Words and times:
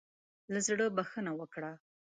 له 0.51 0.59
زړۀ 0.67 0.87
بخښنه 0.97 1.31
وکړه. 1.35 1.71